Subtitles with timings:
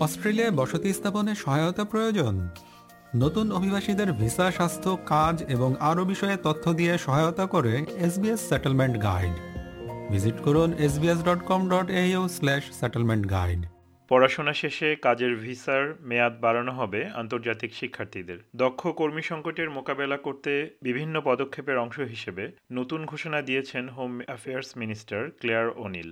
[0.00, 2.34] অস্ট্রেলিয়ায় বসতি স্থাপনে সহায়তা প্রয়োজন।
[3.16, 9.34] নতুন অভিবাসীদের ভিসা, স্বাস্থ্য, কাজ এবং আরও বিষয়ে তথ্য দিয়ে সহায়তা করে এসবিএস সেটেলমেন্ট গাইড
[10.10, 11.86] ভিজিট করুন SBS dot com dot
[12.28, 13.62] slash settlement guide
[14.10, 21.14] পড়াশোনা শেষে কাজের ভিসার মেয়াদ বাড়ানো হবে আন্তর্জাতিক শিক্ষার্থীদের। দক্ষ কর্মী সংকটের মোকাবেলা করতে বিভিন্ন
[21.20, 26.10] পদক্ষেপের অংশ হিসেবে নতুন ঘোষণা দিয়েছেন home affairs minister Clare O'Neil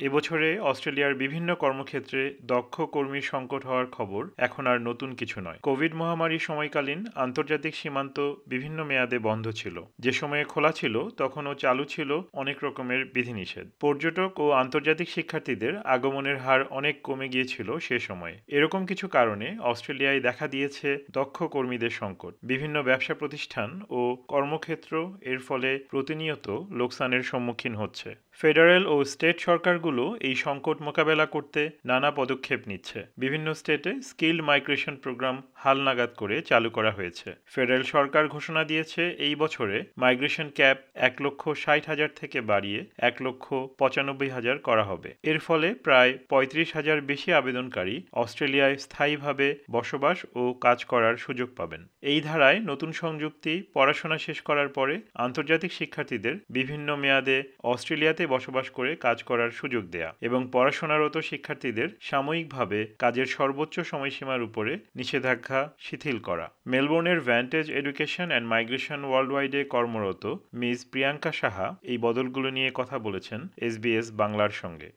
[0.00, 5.94] এবছরে অস্ট্রেলিয়ার বিভিন্ন কর্মক্ষেত্রে দক্ষ কর্মীর সংকট হওয়ার খবর এখন আর নতুন কিছু নয়। কোভিড
[5.94, 12.20] মহামারীর সময়কালীন আন্তর্জাতিক সীমান্ত বিভিন্ন মেয়াদে বন্ধ ছিল। যে সময়ে খোলা ছিল, তখনও চালু ছিল
[12.32, 18.86] অনেক রকমের বিধিনিষেধ। পর্যটক ও আন্তর্জাতিক শিক্ষার্থীদের আগমনের হার অনেক কমে গিয়েছিল সে সময়ে। এরকম
[18.86, 25.78] কিছু কারণে অস্ট্রেলিয়ায় দেখা দিয়েছে দক্ষ কর্মীদের সংকট। বিভিন্ন ব্যবসা প্রতিষ্ঠান ও কর্মক্ষেত্র এর ফলে
[25.90, 32.98] প্রতিনিয়ত লোকসানের সম্মুখীন হচ্ছে। ফেডারেল ও স্টেট সরকারগুলো এই সংকট মোকাবেলা করতে নানা পদক্ষেপ নিচ্ছে।
[33.18, 39.34] বিভিন্ন স্টেটে স্কিল্ড মাইগ্রেশন প্রোগ্রাম হালনাগাদ করে চালু করা হয়েছে। ফেডারেল সরকার ঘোষণা দিয়েছে, এই
[39.42, 40.78] বছরে মাইগ্রেশন ক্যাপ
[41.08, 43.46] এক লক্ষ ষাট হাজার থেকে বাড়িয়ে এক লক্ষ
[43.80, 50.42] পঁচানব্বই হাজার করা হবে। এর ফলে প্রায় পঁয়ত্রিশ হাজার বেশি আবেদনকারী অস্ট্রেলিয়ায় স্থায়ীভাবে বসবাস ও
[50.60, 54.94] কাজ করার সুযোগ পাবেন। এই ধারায় নতুন সংযুক্তি, পড়াশোনা শেষ করার পরে
[55.26, 57.38] আন্তর্জাতিক শিক্ষার্থীদের বিভিন্ন মেয়াদে
[57.74, 64.72] অস্ট্রেলিয়াতে বসবাস করে কাজ করার সুযোগ দেয়া এবং পড়াশোনারত শিক্ষার্থীদের সাময়িকভাবে কাজের সর্বোচ্চ সময়সীমার উপরে
[64.96, 71.98] নিষেধাজ্ঞা শিথিল করা। মেলবোর্নের Vantage education and migration world ওয়াইডে কর্মরত মিস প্রিয়াঙ্কা সাহা এই
[71.98, 74.88] বদলগুলো নিয়ে কথা বলেছেন এসবিএস বাংলার সঙ্গে।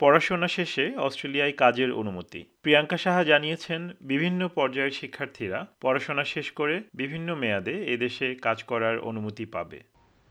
[0.00, 7.28] পড়াশোনা শেষে অস্ট্রেলিয়ায় কাজের অনুমতি। প্রিয়াঙ্কা সাহা জানিয়েছেন, বিভিন্ন পর্যায়ের শিক্ষার্থীরা পড়াশোনা শেষ করে বিভিন্ন
[7.42, 9.78] মেয়াদে এদেশে কাজ করার অনুমতি পাবে।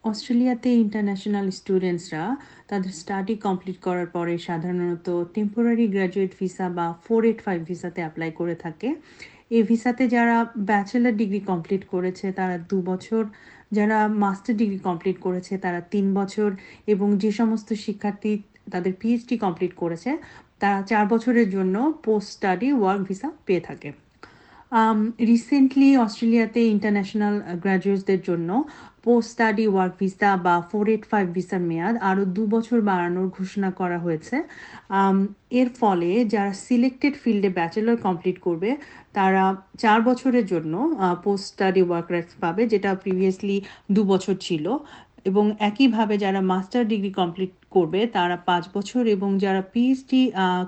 [0.03, 2.23] অস্ট্রেলিয়াতে ইন্টারন্যাশনাল স্টুডেন্টসরা
[2.67, 8.31] তাদের স্টাডি কমপ্লিট করার পরে সাধারণত টেম্পোরারি গ্র্যাজুয়েট ভিসা বা ফোর এইট ফাইভ ভিসাতে অ্যাপ্লাই
[8.31, 8.89] করে থাকে।
[9.55, 10.37] এই ভিসাতে যারা
[10.69, 13.23] ব্যাচেলার ডিগ্রি কমপ্লিট করেছে, তারা দু বছর,
[13.77, 16.49] যারা মাস্টার ডিগ্রি কমপ্লিট করেছে, তারা তিন বছর
[16.93, 18.31] এবং যে সমস্ত শিক্ষার্থী
[18.73, 20.11] তাদের পিএইচডি কমপ্লিট করেছে।
[20.61, 21.75] তারা চার বছরের জন্য
[22.05, 23.89] পোস্ট স্টাডি ওয়ার্ক ভিসা পেয়ে থাকে।
[25.31, 28.49] রিসেন্টলি অস্ট্রেলিয়াতে ইন্টারন্যাশনাল গ্র্যাজুয়েটসদের জন্য
[29.05, 33.69] পোস্ট স্টাডি ওয়ার্ক ভিসা বা ফোর এইট ফাইভ ভিসার মেয়াদ আরও দু বছর বাড়ানোর ঘোষণা
[33.79, 34.35] করা হয়েছে।
[35.59, 38.69] এর ফলে যারা সিলেক্টেড ফিল্ডে ব্যাচেলর কমপ্লিট করবে,
[39.17, 39.43] তারা
[39.83, 40.73] চার বছরের জন্য
[41.25, 43.57] পোস্ট স্টাডি ওয়ার্ক রাইটস পাবে, যেটা প্রিভিয়াসলি
[43.95, 44.65] দু বছর ছিল।
[45.29, 50.21] এবং একইভাবে যারা মাস্টার ডিগ্রি কমপ্লিট করবে, তারা পাঁচ বছর এবং যারা পিএইচডি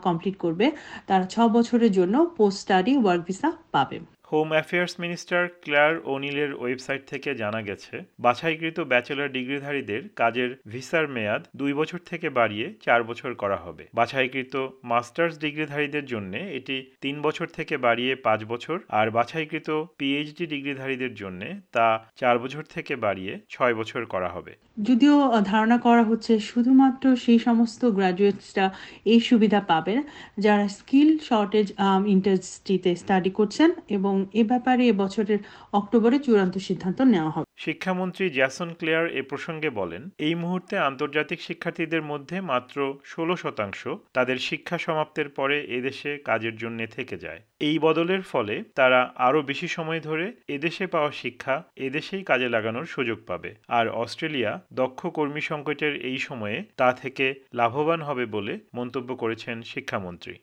[0.05, 0.65] কমপ্লিট করবে,
[1.09, 3.97] তারা ছ বছরের জন্য পোস্ট স্টাডি ওয়ার্ক ভিসা পাবে।
[4.31, 11.41] হোম অ্যাফেয়ার্স মিনিস্টার ক্লেয়ার ওনিলের ওয়েবসাইট থেকে জানা গেছে, বাছাইকৃত ব্যাচেলর ডিগ্রিধারীদের কাজের ভিসার মেয়াদ
[11.61, 14.55] দুই বছর থেকে বাড়িয়ে চার বছর করা হবে। বাছাইকৃত
[14.91, 19.69] মাস্টার্স ডিগ্রিধারীদের জন্য এটি তিন বছর থেকে বাড়িয়ে পাঁচ বছর, আর বাছাইকৃত
[19.99, 21.41] পিএইচডি ডিগ্রিধারীদের জন্য
[21.75, 21.87] তা
[22.21, 24.53] চার বছর থেকে বাড়িয়ে ছয় বছর করা হবে।
[24.87, 25.15] যদিও
[25.51, 28.65] ধারণা করা হচ্ছে শুধুমাত্র সেই সমস্ত গ্রাজুয়েটসরা
[29.13, 29.99] এই সুবিধা পাবেন,
[30.45, 31.67] যারা স্কিল শর্টেজ
[32.15, 35.39] ইন্ডাস্ট্রিতে স্টাডি করছেন এবং এ ব্যাপারে এবছরের
[35.73, 42.01] অক্টোবরে চূড়ান্ত সিদ্ধান্ত নেওয়া হবে। শিক্ষামন্ত্রী জ্যাসন ক্লেয়ার এ প্রসঙ্গে বলেন, এই মুহূর্তে আন্তর্জাতিক শিক্ষার্থীদের
[42.01, 48.21] মধ্যে মাত্র ষোলো শতাংশ তাদের শিক্ষা সমাপ্তের পরে এদেশে কাজের জন্য থেকে যায়। এই বদলের
[48.21, 53.89] ফলে তারা আরও বেশি সময় ধরে এদেশে পাওয়া শিক্ষা এদেশেই কাজে লাগানোর সুযোগ পাবে। আর
[53.89, 60.33] অস্ট্রেলিয়া দক্ষ কর্মী সংকটের এই সময়ে তা থেকে লাভবান হবে বলে মন্তব্য করেছেন শিক্ষামন্ত্রী।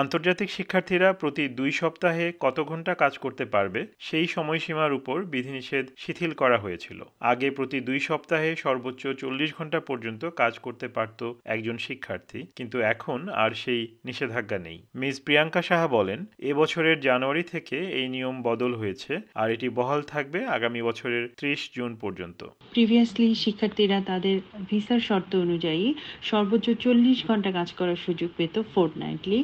[0.00, 6.32] আন্তর্জাতিক শিক্ষার্থীরা প্রতি দুই সপ্তাহে কত ঘণ্টা কাজ করতে পারবে সেই সময়সীমার উপর বিধিনিষেধ শিথিল
[6.32, 6.98] করা হয়েছিল।
[7.32, 13.20] আগে প্রতি দুই সপ্তাহে সর্বোচ্চ চল্লিশ ঘণ্টা পর্যন্ত কাজ করতে পারত একজন শিক্ষার্থী, কিন্তু এখন
[13.42, 19.12] আর সেই নিষেধাজ্ঞা নেই। মিস প্রিয়াঙ্কা সাহা বলেন এবছরের জানুয়ারি থেকে এই নিয়ম বদল হয়েছে
[19.34, 22.40] আর এটি বহাল থাকবে আগামী বছরের ত্রিশ জুন পর্যন্ত।
[22.74, 24.36] প্রিভিয়াসলি শিক্ষার্থীরা তাদের
[24.68, 25.84] ভিসার শর্ত অনুযায়ী
[26.30, 29.40] সর্বোচ্চ চল্লিশ ঘণ্টা কাজ করার সুযোগ পেত ফোর্টনাইটলি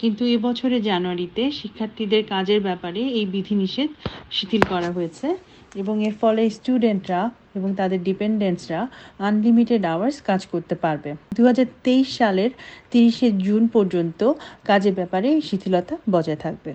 [0.00, 3.90] কিন্তু এবছরে জানুয়ারিতে শিক্ষার্থীদের কাজের ব্যাপারে এই বিধিনিষেধ
[4.30, 5.28] শিথিল করা হয়েছে
[5.74, 7.22] এবং এর ফলে স্টুডেন্টরা
[7.54, 8.80] এবং তাদের ডিপেন্ডেন্টসরা
[9.18, 12.50] আনলিমিটেড আওয়ার্স কাজ করতে পারবে। দু হাজার তেইশ সালের
[12.90, 14.20] তিরিশে জুন পর্যন্ত
[14.64, 16.70] কাজের ব্যাপারে শিথিলতা বজায় থাকবে।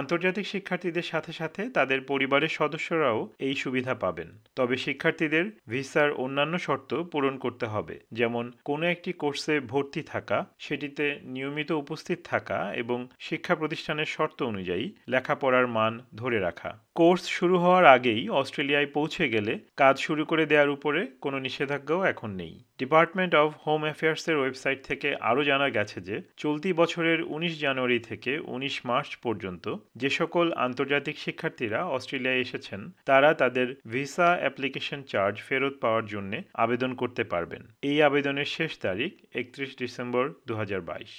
[0.00, 6.90] আন্তর্জাতিক শিক্ষার্থীদের সাথে সাথে তাদের পরিবারের সদস্যরাও এই সুবিধা পাবেন। তবে শিক্ষার্থীদের ভিসার অন্যান্য শর্ত
[7.12, 13.54] পূরণ করতে হবে, যেমন কোনো একটি কোর্সে ভর্তি থাকা, সেটিতে নিয়মিত উপস্থিত থাকা এবং শিক্ষা
[13.54, 16.70] প্রতিষ্ঠানের শর্ত অনুযায়ী লেখাপড়ার মান ধরে রাখা।
[17.00, 22.30] কোর্স শুরু হওয়ার আগেই অস্ট্রেলিয়ায় পৌঁছে গেলে কাজ শুরু করে দেওয়ার উপরে কোনো নিষেধাজ্ঞাও এখন
[22.30, 27.98] নেই। ডিপার্টমেন্ট অব হোম অ্যাফেয়ার্সের ওয়েবসাইট থেকে আরও জানা গেছে যে, চলতি বছরের উনিশ জানুয়ারি
[27.98, 29.64] থেকে উনিশ মার্চ পর্যন্ত
[29.96, 36.90] যে সকল আন্তর্জাতিক শিক্ষার্থীরা অস্ট্রেলিয়ায় এসেছেন, তারা তাদের ভিসা অ্যাপ্লিকেশন চার্জ ফেরত পাওয়ার জন্য আবেদন
[36.94, 41.12] করতে পারবেন। এই আবেদনের শেষ তারিখ একত্রিশ ডিসেম্বর দু হাজার বাইশ।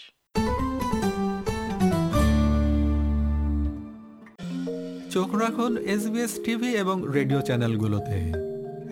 [5.15, 8.17] চোখ রাখুন এসবিএস টিভি এবং রেডিও চ্যানেলগুলোতে।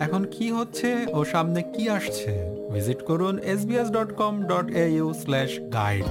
[0.04, 2.32] এখন কি হচ্ছে ও সামনে কি আসছে?
[2.72, 6.06] ভিজিট করুন SBS dot com dot A U slash guide.